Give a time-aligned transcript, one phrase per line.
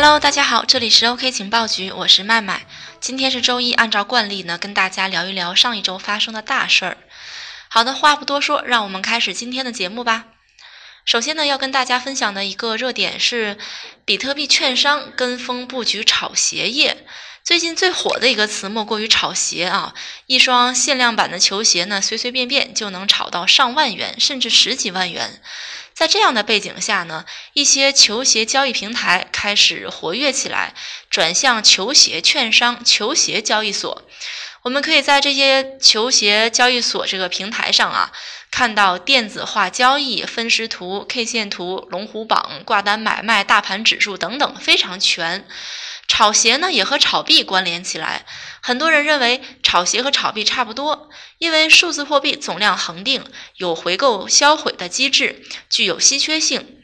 [0.00, 2.68] Hello，大家好，这里是 OK 情报局，我是麦麦。
[3.00, 6.98] 今天是周一，按照惯例呢，跟大家聊一聊上一周发生的大事儿。
[7.68, 10.26] 好的，话不多说，让我们开始今天的节目吧。
[11.04, 13.58] 首先呢，要跟大家分享的一个热点是，
[14.04, 17.04] 比特币券商跟风布局炒鞋业。
[17.42, 19.94] 最近最火的一个词莫过于炒鞋啊！
[20.26, 25.42] 一双限量版的球鞋呢，随随便便就能炒到上万元，甚至十几万元。
[25.98, 30.72] 在这样的背景下呢，一些球鞋交易平台开始活跃起来，
[31.10, 34.04] 转向球鞋券商、球鞋交易所。
[34.62, 38.12] 我们可以在这些球鞋交易所这个平台上啊，
[38.48, 45.48] 看到电子化交易、分时图、K 线图、龙虎榜、挂单买卖、大盘指数等等，非常全。
[46.08, 48.24] 炒鞋呢也和炒币关联起来，
[48.60, 53.24] 很多人认为炒鞋和炒币差不多，因为数字货币总量恒定，
[53.56, 56.74] 有回购销毁的机制，具有稀缺性。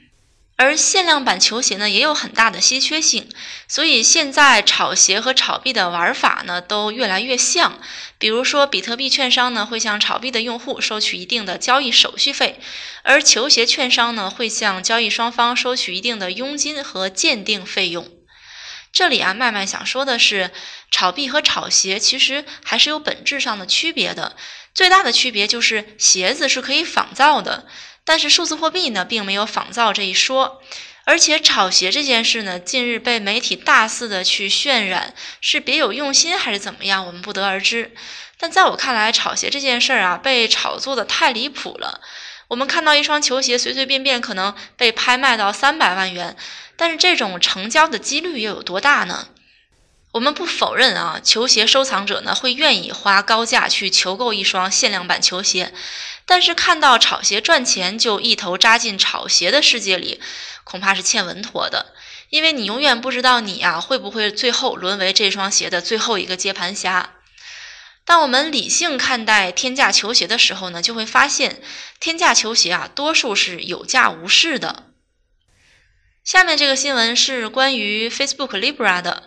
[0.57, 3.29] 而限量版球鞋呢也有很大的稀缺性，
[3.67, 7.81] 所以现在炒鞋和炒币的玩法呢都越来越像。
[8.19, 12.61] 比如说，比特币券商呢会向炒币的用户收取一定的交易手续费，
[13.03, 18.07] 而球鞋券商呢会向交易双方收取一定的佣金和鉴定费用。
[18.95, 20.53] 这里啊，麦麦想说的是，
[20.89, 24.37] 炒币和炒鞋其实还是有本质上的区别的。
[24.73, 27.67] 最大的区别就是鞋子是可以仿造的，
[28.05, 30.63] 但是数字货币呢，并没有仿造这一说。
[31.07, 37.93] 而且炒鞋这件事呢，近日被媒体大肆的去渲染，是别有用心还是怎么样，我们不得而知。
[38.39, 42.01] 但在我看来，炒鞋这件事儿啊，被炒作的太离谱了。
[42.47, 46.37] 我们看到一双球鞋随随便便可能被拍卖到三百万元，
[46.77, 49.29] 但是这种成交的几率又有多大呢？
[50.13, 55.75] 我们不否认啊，球鞋收藏者呢会愿意花高价去求购一双限量版球鞋，
[56.25, 60.21] 但是看到炒鞋赚钱就一头扎进炒鞋的世界里，
[60.63, 61.95] 恐怕是欠稳妥的，
[62.31, 67.11] 因为你永远不知道你啊会不会最后沦为这双鞋的最后一个接盘侠。
[68.05, 71.61] 当我们理性看待天价球鞋的时候呢，就会发现
[71.99, 74.85] 天价球鞋啊，多数是有价无市的。
[76.25, 79.25] 下面这个新闻是关于 Facebook Libra 的，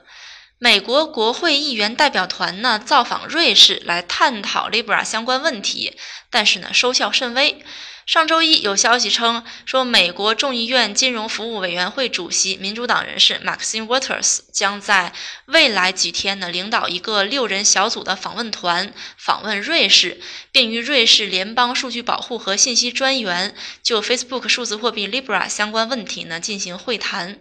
[0.57, 5.95] 美国国会议员代表团呢造访瑞士来探讨 Libra 相关问题，
[6.31, 7.63] 但是呢收效甚微。
[8.07, 15.11] 上周一有消息称，说美国众议院金融服务委员会主席民主党人士 Maxine Waters 将在
[15.47, 20.21] 未来几天呢，领导一个六人小组的访问团访问瑞士，
[20.53, 23.53] 并与瑞士联邦数据保护和信息专员
[23.83, 27.39] 就 Facebook 数字货币 Libra 相关问题呢进行会谈。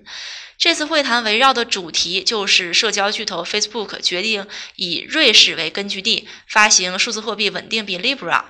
[0.59, 8.47] 这次会谈围绕的主题就是社交巨头 Facebook 决定以瑞士为根据地发行数字货币稳定币 Libra。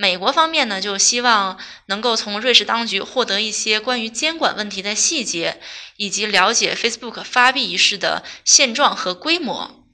[0.00, 5.60] 美国方面呢，就希望能够从瑞士当局获得一些关于监管问题的细节，
[5.96, 9.84] 以及了解 Facebook 发币一事的现状和规模。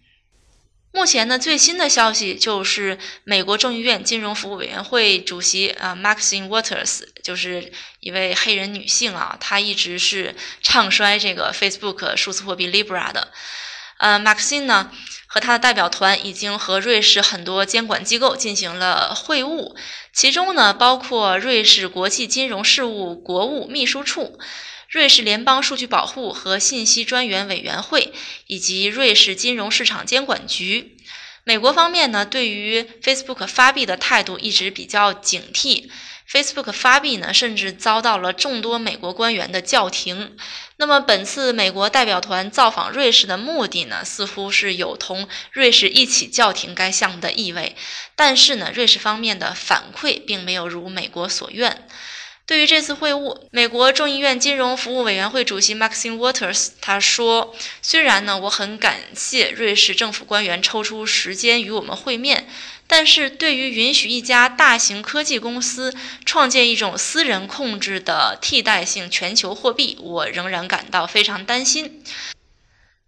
[0.92, 13.32] 目前呢，最新的消息就是美国众议院金融服务委员会主席啊，Maxine Waters，就是一位黑人女性啊，她一直是唱衰这个 Facebook 数字货币 Libra 的。
[14.04, 14.90] 呃马克西呢？
[15.26, 19.74] 和他的代表团已经和瑞士很多监管机构进行了会晤，
[20.12, 24.38] 其中呢包括瑞士国际金融事务国务秘书处、
[24.90, 28.12] 瑞士联邦数据保护和信息专员委员会
[28.46, 30.93] 以及瑞士金融市场监管局。
[31.44, 35.90] 美国方面呢对于 Facebook 发币的态度一直比较警惕。
[36.26, 40.36] Facebook 发币呢，甚至遭到了众多美国官员的叫停。
[40.78, 47.76] 那么，本次美国代表团造访瑞士的目的呢，似乎是有同瑞士一起叫停该项目的意味。
[48.16, 51.86] 但是呢，瑞士方面的反馈并没有如美国所愿。
[52.46, 62.46] 对于这次会晤，美国众议院金融服务委员会主席 Maxine Waters 他说：“虽然呢，我很感谢瑞士政府官员抽出时间与我们会面。”
[62.86, 65.94] 但是对于允许一家大型科技公司
[66.26, 72.02] 创建一种私人控制的替代性全球货币，我仍然感到非常担心。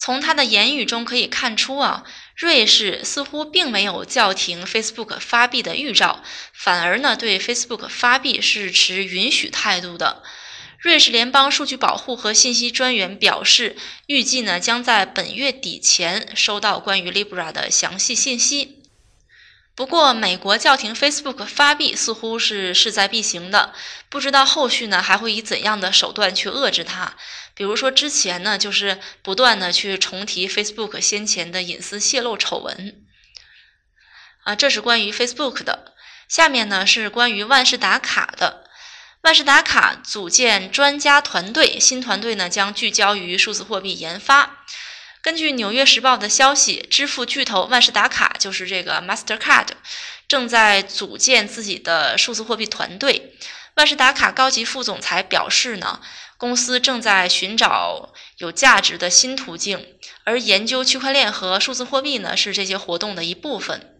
[0.06, 2.04] 从他的言语中可以看出啊，
[2.36, 6.22] 瑞士似乎并没有叫停 Facebook 发币的预兆，
[6.52, 10.22] 反而呢对 Facebook 发币是持允许态度的。
[10.78, 13.74] 瑞士联邦数据保护和信息专员表示，
[14.06, 18.75] 预计呢将在本月底前收到关于 Libra 的详细信息。
[19.76, 23.74] 不过，美国叫停 Facebook 发币似乎是势在必行的，
[24.08, 27.14] 不知道后续呢还会以怎样的手段去遏制它。
[27.54, 33.04] 比如说之前呢，就是不断的去重提 Facebook 先前的隐私泄露丑闻。
[34.44, 35.92] 啊，这是关于 Facebook 的。
[36.26, 38.64] 下面呢是关于万事达卡的。
[39.20, 44.64] 万事达卡组建专家团队，新团队呢将聚焦于数字货币研发。
[45.26, 49.66] 根据《纽约时报》的消息，支付巨头万事达卡就是这个 Mastercard，
[50.28, 53.34] 正在组建自己的数字货币团队。
[53.74, 56.00] 万事达卡高级副总裁表示呢，
[56.38, 59.84] 公司正在寻找有价值的新途径，
[60.22, 63.96] 而研究区块链和数字货币呢是这些活动的一部分。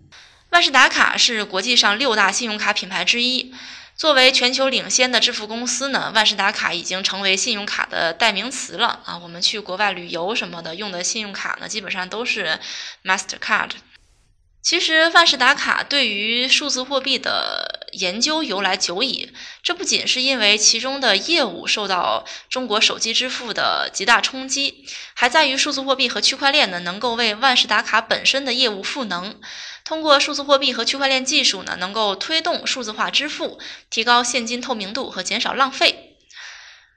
[0.51, 3.53] 万事达卡是国际上六大信用卡品牌之一。
[3.97, 9.17] 作为全球领先的支付公司呢，万事达卡已经成为信用卡的代名词了啊！
[9.17, 12.61] 我们去国外旅游什么的用的信用卡呢，基本上都是
[13.03, 13.71] Mastercard。
[14.61, 17.66] 其实万事达卡对于数字货币的
[17.97, 19.33] 研究由来久矣，
[19.63, 29.41] 这不仅是因为其中的业务受到中国手机支付的极大冲击，还在于数字货币和区块链呢能够为万事达卡本身的业务赋能。
[29.85, 33.59] 通过数字货币和区块链技术呢，能够推动数字化支付，
[33.89, 36.17] 提高现金透明度和减少浪费。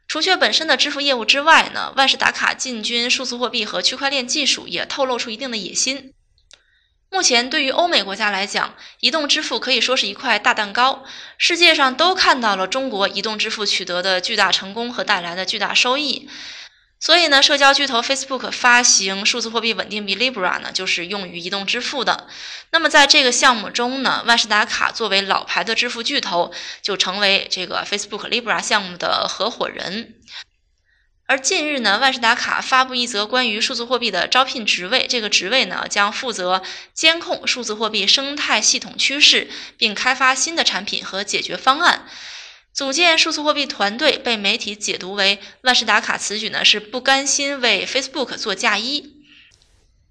[0.08, 6.14] 除却本身的支付业务之外呢，万事达卡进军数字货币和区块链技术也透露出一定的野心。
[7.12, 11.04] 目前，对于欧美国家来讲，移动支付可以说是一块大蛋糕。
[11.40, 16.30] 世界上都看到了中国移动支付取得的巨大成功和带来的巨大收益。
[17.00, 22.28] 所以呢，社交巨头 Facebook 发行数字货币稳定币 Libra 呢，就是用于移动支付的。
[22.72, 26.52] 那么在这个项目中呢，万事达卡作为老牌的支付巨头，
[26.82, 30.16] 就成为这个 Facebook Libra 项目的合伙人。
[31.30, 36.64] 而近日呢，万事达卡发布一则关于数字货币的招聘职位，这个职位呢将负责
[36.96, 39.48] 监控数字货币生态系统趋势，
[39.78, 42.08] 并开发新的产品和解决方案。
[42.74, 49.14] 组建数字货币团队被媒体解读为万事达卡此举呢是不甘心为 Facebook 做嫁衣。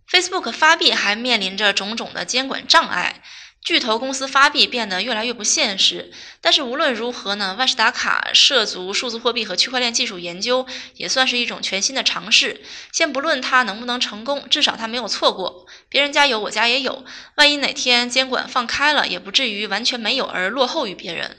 [0.09, 3.25] Facebook 发币还面临着种种的监管障碍。
[3.61, 6.11] 巨头公司发币变得越来越不现实，
[6.41, 12.63] 但是无论如何呢，万事达卡涉足数字货币和区块链技术研究，也算是一种全新的尝试。
[12.93, 15.67] 先不论它能不能成功，至少它没有错过。
[15.91, 17.05] 别人家有，我家也有。
[17.35, 21.37] 万一哪天监管放开了，也不至于完全没有而落后于别人。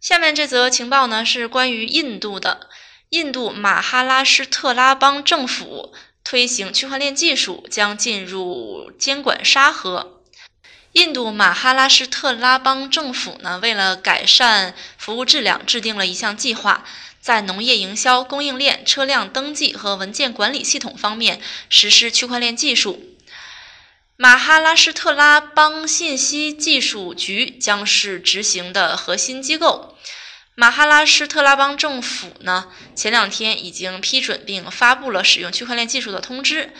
[0.00, 2.68] 下面这则情报呢，是关于印度的。
[3.08, 10.13] 印度马哈拉施特拉邦政府推行区块链技术，将进入监管沙盒。
[10.94, 16.84] 印度马哈拉施特拉邦政府呢，为了改善服务质量，制定了一项计划，
[17.20, 23.16] 在农业营销、供应链、车辆登记和文件管理系统方面实施区块链技术。
[24.16, 29.98] 马哈拉施特拉邦信息技术局将是执行的核心机构。
[30.54, 36.72] 马哈拉施特拉邦政府呢，前两天已经批准并发布了使用区块链技术的通知。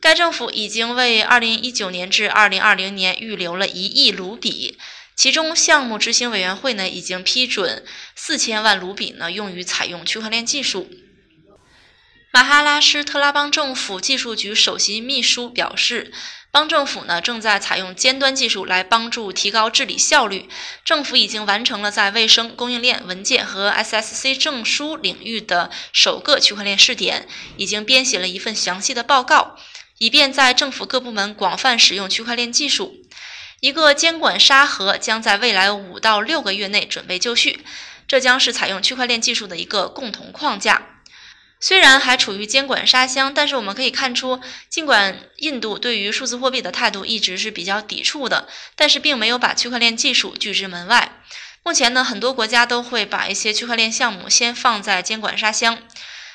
[0.00, 4.78] 该政府已经为2019年至2020年预留了一亿卢比，
[5.14, 7.84] 其中项目执行委员会呢已经批准
[8.16, 10.90] 四千万卢比呢用于采用区块链技术。
[12.32, 16.12] 马哈拉施特拉邦政府技术局首席秘书表示，
[16.52, 20.48] 邦政府呢正在采用尖端技术来帮助提高治理效率。
[20.84, 29.56] 政府已经完成了在卫生、供应链、文件和 SSC 证书领域的首个区块链试点，已经编写了一份详细的报告。
[30.00, 33.04] 以便在政府各部门广泛使用区块链技术，
[33.60, 37.62] 一个监管沙盒将在未来五到六个月内准备就绪。
[38.08, 41.02] 这将是采用区块链技术的一个共同框架。
[41.60, 44.40] 虽然还处于监管沙箱，但是我们可以看出，
[44.70, 51.20] 尽管印度对于数字货币的态度一直是比较抵触的，但是并没有把区块链技术拒之门外。
[51.62, 55.76] 目前呢，很多国家都会把一些区块链项目先放在监管沙箱。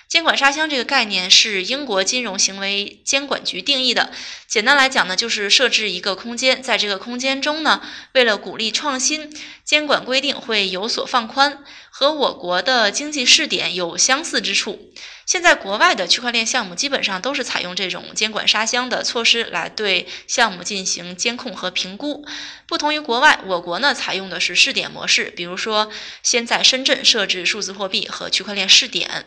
[0.07, 4.11] 监管沙箱这个概念是英国金融行为监管局定义的。
[4.47, 7.81] 简单来讲呢，就是设置一个空间，在这个空间中呢，
[8.13, 9.29] 为了鼓励创新，
[9.63, 14.93] 监管规定会有所放宽，和我国的经济试点有相似之处。
[15.25, 22.23] 现在国外的区块链项目基本上都是采用这种监管沙箱的措施来对项目进行监控和评估。
[22.67, 29.25] 不同于国外，我国呢采用的是试点模式，比如说先在深圳设置数字货币和区块链试点。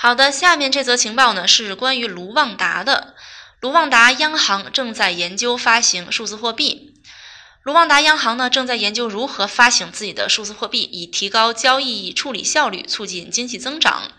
[0.00, 3.16] 好的，下面这则情报呢是关于卢旺达的。
[3.58, 6.94] 卢旺达央行正在研究发行数字货币。
[7.64, 14.12] 卢旺达央行呢正在研究如何发行自己的数字货币，以提高交易处理效率，促进经济增长。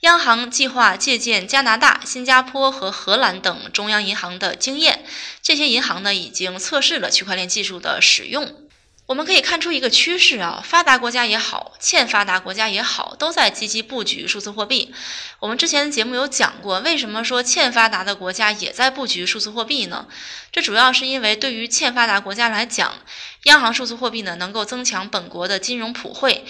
[0.00, 5.02] 央行计划借鉴加拿大、新加坡和荷兰等中央银行的经验，
[5.40, 8.61] 这些银行呢已经测试了区块链技术的使用。
[9.06, 14.94] 我们可以看出一个趋势啊，发达国家也好，欠发达国家也好，都在积极布局数字货币。
[15.40, 20.06] 我们之前的节目有讲过，为什么说欠发达的国家也在布局数字货币呢？
[20.52, 22.94] 这主要是因为对于欠发达国家来讲，
[23.42, 26.44] 央行数字货币呢能够增强本国的金融普惠，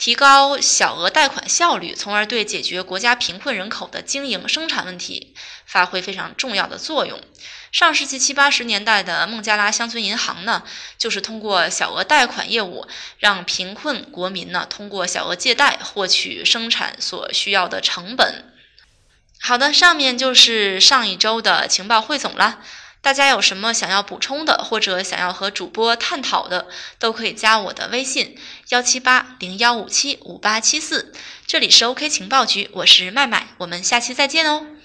[0.00, 5.34] 提高小额贷款效率，从而对解决国家贫困人口的经营生产问题
[5.66, 7.20] 发挥非常重要的作用。
[7.70, 10.62] 上世纪七八十年代的孟加拉乡村银行呢，
[10.96, 12.88] 就是通过小额贷款业务，
[13.18, 18.46] 让贫困国民呢通过小额借贷获取生产所需要的成本。
[19.42, 22.60] 好的，上面就是上一周的情报汇总了。
[23.02, 28.36] 大家有什么想要补充的，或者想要和主播探讨的，都可以加我的微信
[28.68, 31.12] 幺七八零幺五七五八七四。
[31.46, 34.79] 这里是 OK 情报局，我是麦麦，我们下期再见哦。